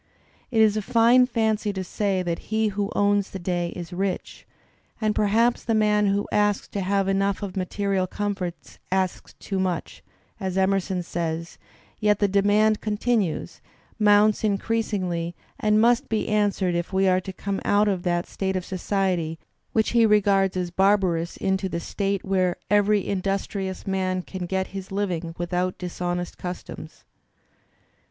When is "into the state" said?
21.37-22.25